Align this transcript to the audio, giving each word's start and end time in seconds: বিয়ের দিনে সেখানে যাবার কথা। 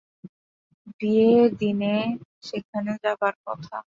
বিয়ের 0.97 1.49
দিনে 1.57 1.95
সেখানে 2.43 2.91
যাবার 3.03 3.35
কথা। 3.45 3.77